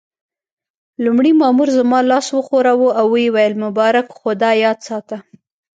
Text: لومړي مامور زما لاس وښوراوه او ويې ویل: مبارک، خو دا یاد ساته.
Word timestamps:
لومړي 1.03 1.31
مامور 1.41 1.69
زما 1.77 1.99
لاس 2.09 2.27
وښوراوه 2.31 2.89
او 2.99 3.05
ويې 3.13 3.29
ویل: 3.35 3.53
مبارک، 3.65 4.05
خو 4.17 4.29
دا 4.41 4.51
یاد 4.63 4.79
ساته. 4.87 5.17